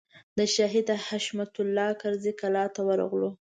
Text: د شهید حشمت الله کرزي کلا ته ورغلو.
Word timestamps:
د 0.37 0.39
شهید 0.55 0.87
حشمت 1.07 1.53
الله 1.63 1.89
کرزي 2.01 2.31
کلا 2.41 2.65
ته 2.75 2.81
ورغلو. 2.87 3.29